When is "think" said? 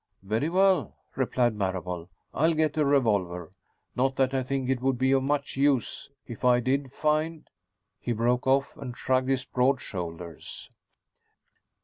4.41-4.67